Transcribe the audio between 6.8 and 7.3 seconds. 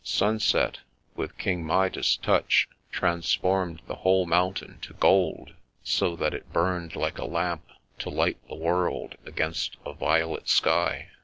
like a